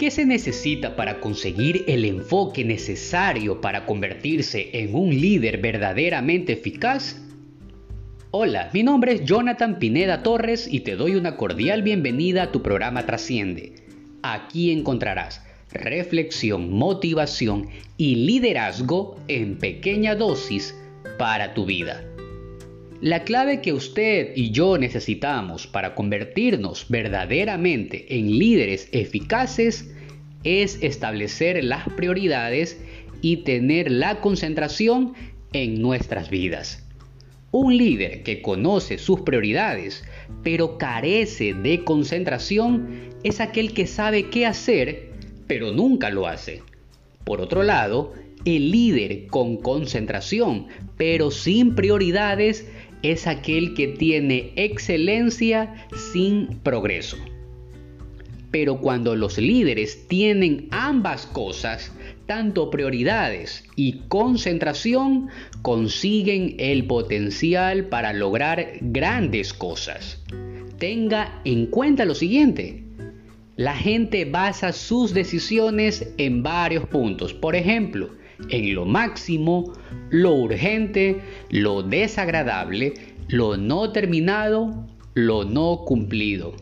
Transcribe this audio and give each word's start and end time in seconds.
¿Qué 0.00 0.10
se 0.10 0.24
necesita 0.24 0.96
para 0.96 1.20
conseguir 1.20 1.84
el 1.86 2.06
enfoque 2.06 2.64
necesario 2.64 3.60
para 3.60 3.84
convertirse 3.84 4.70
en 4.72 4.94
un 4.94 5.10
líder 5.10 5.58
verdaderamente 5.58 6.54
eficaz? 6.54 7.20
Hola, 8.30 8.70
mi 8.72 8.82
nombre 8.82 9.12
es 9.12 9.24
Jonathan 9.26 9.78
Pineda 9.78 10.22
Torres 10.22 10.66
y 10.72 10.80
te 10.80 10.96
doy 10.96 11.16
una 11.16 11.36
cordial 11.36 11.82
bienvenida 11.82 12.44
a 12.44 12.50
tu 12.50 12.62
programa 12.62 13.04
Trasciende. 13.04 13.74
Aquí 14.22 14.70
encontrarás 14.70 15.42
reflexión, 15.70 16.72
motivación 16.72 17.68
y 17.98 18.14
liderazgo 18.14 19.18
en 19.28 19.58
pequeña 19.58 20.14
dosis 20.14 20.74
para 21.18 21.52
tu 21.52 21.66
vida. 21.66 22.09
La 23.00 23.24
clave 23.24 23.62
que 23.62 23.72
usted 23.72 24.32
y 24.36 24.50
yo 24.50 24.76
necesitamos 24.76 25.66
para 25.66 25.94
convertirnos 25.94 26.84
verdaderamente 26.90 28.18
en 28.18 28.38
líderes 28.38 28.90
eficaces 28.92 29.90
es 30.44 30.78
establecer 30.82 31.64
las 31.64 31.88
prioridades 31.94 32.78
y 33.22 33.38
tener 33.38 33.90
la 33.90 34.20
concentración 34.20 35.14
en 35.54 35.80
nuestras 35.80 36.28
vidas. 36.28 36.86
Un 37.52 37.78
líder 37.78 38.22
que 38.22 38.42
conoce 38.42 38.98
sus 38.98 39.22
prioridades 39.22 40.04
pero 40.42 40.76
carece 40.76 41.54
de 41.54 41.82
concentración 41.84 43.08
es 43.24 43.40
aquel 43.40 43.72
que 43.72 43.86
sabe 43.86 44.28
qué 44.28 44.44
hacer 44.44 45.08
pero 45.46 45.72
nunca 45.72 46.10
lo 46.10 46.26
hace. 46.26 46.60
Por 47.24 47.40
otro 47.40 47.62
lado, 47.62 48.12
el 48.44 48.70
líder 48.70 49.26
con 49.26 49.56
concentración 49.56 50.66
pero 50.98 51.30
sin 51.30 51.74
prioridades 51.74 52.66
es 53.02 53.26
aquel 53.26 53.74
que 53.74 53.88
tiene 53.88 54.52
excelencia 54.56 55.86
sin 56.12 56.58
progreso. 56.62 57.16
Pero 58.50 58.80
cuando 58.80 59.14
los 59.14 59.38
líderes 59.38 60.08
tienen 60.08 60.66
ambas 60.70 61.26
cosas, 61.26 61.92
tanto 62.26 62.70
prioridades 62.70 63.64
y 63.76 64.00
concentración, 64.08 65.28
consiguen 65.62 66.56
el 66.58 66.84
potencial 66.86 67.86
para 67.86 68.12
lograr 68.12 68.72
grandes 68.80 69.52
cosas. 69.52 70.22
Tenga 70.78 71.40
en 71.44 71.66
cuenta 71.66 72.04
lo 72.04 72.14
siguiente. 72.14 72.84
La 73.56 73.76
gente 73.76 74.24
basa 74.24 74.72
sus 74.72 75.12
decisiones 75.12 76.12
en 76.18 76.42
varios 76.42 76.86
puntos. 76.86 77.34
Por 77.34 77.54
ejemplo, 77.54 78.10
en 78.48 78.74
lo 78.74 78.84
máximo, 78.84 79.72
lo 80.10 80.34
urgente, 80.34 81.20
lo 81.50 81.82
desagradable, 81.82 82.94
lo 83.28 83.56
no 83.56 83.92
terminado, 83.92 84.86
lo 85.14 85.44
no 85.44 85.84
cumplido. 85.84 86.54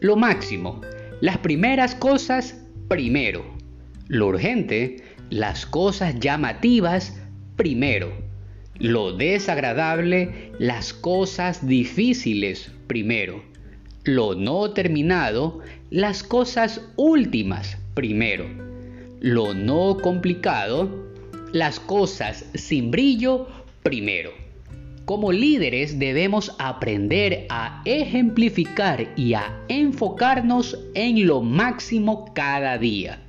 Lo 0.00 0.16
máximo, 0.16 0.80
las 1.20 1.38
primeras 1.38 1.94
cosas 1.94 2.62
primero. 2.88 3.44
Lo 4.08 4.28
urgente, 4.28 5.02
las 5.30 5.66
cosas 5.66 6.20
llamativas 6.20 7.20
primero. 7.56 8.12
Lo 8.78 9.12
desagradable, 9.12 10.52
las 10.58 10.92
cosas 10.92 11.66
difíciles 11.66 12.70
primero. 12.86 13.42
Lo 14.04 14.34
no 14.34 14.70
terminado, 14.70 15.60
las 15.90 16.22
cosas 16.22 16.82
últimas 16.96 17.78
primero 17.94 18.75
lo 19.20 19.54
no 19.54 19.96
complicado, 19.98 21.06
las 21.52 21.80
cosas 21.80 22.44
sin 22.54 22.90
brillo 22.90 23.48
primero. 23.82 24.30
Como 25.04 25.30
líderes 25.30 25.98
debemos 25.98 26.54
aprender 26.58 27.46
a 27.48 27.80
ejemplificar 27.84 29.08
y 29.16 29.34
a 29.34 29.62
enfocarnos 29.68 30.78
en 30.94 31.26
lo 31.26 31.42
máximo 31.42 32.32
cada 32.34 32.76
día. 32.76 33.22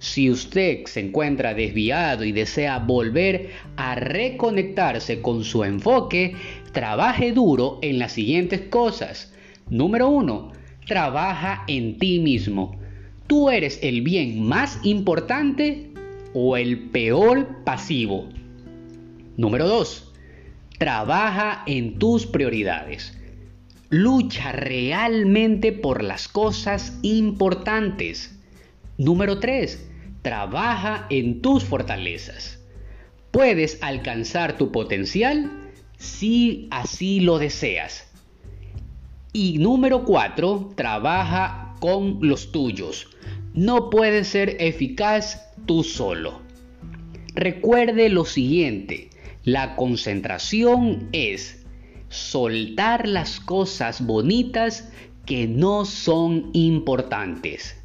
Si 0.00 0.28
usted 0.28 0.84
se 0.86 1.00
encuentra 1.00 1.54
desviado 1.54 2.24
y 2.24 2.32
desea 2.32 2.78
volver 2.80 3.50
a 3.76 3.94
reconectarse 3.94 5.22
con 5.22 5.44
su 5.44 5.64
enfoque, 5.64 6.34
trabaje 6.72 7.32
duro 7.32 7.78
en 7.80 7.98
las 7.98 8.12
siguientes 8.12 8.62
cosas. 8.62 9.32
Número 9.70 10.08
1. 10.08 10.52
Trabaja 10.86 11.64
en 11.68 11.98
ti 11.98 12.18
mismo. 12.18 12.83
¿Tú 13.26 13.48
eres 13.48 13.78
el 13.82 14.02
bien 14.02 14.46
más 14.46 14.78
importante 14.82 15.90
o 16.34 16.58
el 16.58 16.90
peor 16.90 17.64
pasivo? 17.64 18.28
Número 19.38 19.66
2. 19.66 20.12
Trabaja 20.78 21.62
en 21.66 21.98
tus 21.98 22.26
prioridades. 22.26 23.16
Lucha 23.88 24.52
realmente 24.52 25.72
por 25.72 26.02
las 26.02 26.28
cosas 26.28 26.98
importantes. 27.00 28.38
Número 28.98 29.38
3. 29.38 29.88
Trabaja 30.20 31.06
en 31.08 31.40
tus 31.40 31.64
fortalezas. 31.64 32.60
¿Puedes 33.30 33.82
alcanzar 33.82 34.58
tu 34.58 34.70
potencial? 34.70 35.50
Si 35.96 36.68
así 36.70 37.20
lo 37.20 37.38
deseas. 37.38 38.06
Y 39.32 39.58
número 39.58 40.04
4. 40.04 40.72
Trabaja 40.76 41.63
con 41.80 42.18
los 42.20 42.52
tuyos 42.52 43.08
no 43.54 43.88
puedes 43.88 44.28
ser 44.28 44.56
eficaz 44.58 45.48
tú 45.66 45.84
solo. 45.84 46.40
Recuerde 47.34 48.08
lo 48.08 48.24
siguiente, 48.24 49.10
la 49.44 49.76
concentración 49.76 51.08
es 51.12 51.64
soltar 52.08 53.08
las 53.08 53.40
cosas 53.40 54.04
bonitas 54.04 54.90
que 55.24 55.46
no 55.46 55.84
son 55.84 56.50
importantes. 56.52 57.76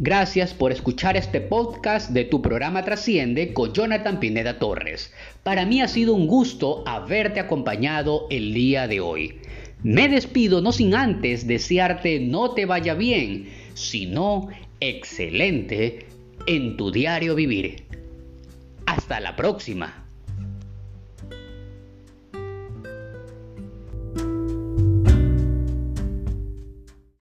Gracias 0.00 0.54
por 0.54 0.70
escuchar 0.70 1.16
este 1.16 1.40
podcast 1.40 2.10
de 2.10 2.24
tu 2.24 2.40
programa 2.40 2.84
Trasciende 2.84 3.52
con 3.52 3.72
Jonathan 3.72 4.20
Pineda 4.20 4.60
Torres. 4.60 5.12
Para 5.42 5.66
mí 5.66 5.80
ha 5.80 5.88
sido 5.88 6.14
un 6.14 6.28
gusto 6.28 6.84
haberte 6.86 7.40
acompañado 7.40 8.28
el 8.30 8.54
día 8.54 8.86
de 8.86 9.00
hoy. 9.00 9.40
Me 9.82 10.08
despido 10.08 10.60
no 10.60 10.70
sin 10.70 10.94
antes 10.94 11.48
desearte 11.48 12.20
no 12.20 12.52
te 12.52 12.64
vaya 12.64 12.94
bien, 12.94 13.48
sino 13.74 14.46
excelente 14.78 16.06
en 16.46 16.76
tu 16.76 16.92
diario 16.92 17.34
vivir. 17.34 17.82
Hasta 18.86 19.18
la 19.18 19.34
próxima. 19.34 20.07